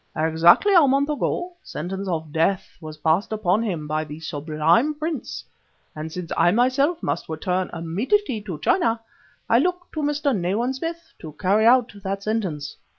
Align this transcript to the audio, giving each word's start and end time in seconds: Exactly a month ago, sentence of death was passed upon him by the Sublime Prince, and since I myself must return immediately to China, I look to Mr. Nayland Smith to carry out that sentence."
Exactly 0.15 0.73
a 0.73 0.87
month 0.87 1.09
ago, 1.11 1.53
sentence 1.61 2.07
of 2.07 2.31
death 2.31 2.75
was 2.81 2.97
passed 2.97 3.31
upon 3.31 3.61
him 3.61 3.87
by 3.87 4.03
the 4.03 4.19
Sublime 4.19 4.95
Prince, 4.95 5.45
and 5.95 6.11
since 6.11 6.31
I 6.35 6.49
myself 6.49 7.03
must 7.03 7.29
return 7.29 7.69
immediately 7.71 8.41
to 8.47 8.57
China, 8.57 8.99
I 9.47 9.59
look 9.59 9.91
to 9.91 9.99
Mr. 10.01 10.35
Nayland 10.35 10.75
Smith 10.77 11.13
to 11.19 11.33
carry 11.33 11.67
out 11.67 11.91
that 12.01 12.23
sentence." 12.23 12.77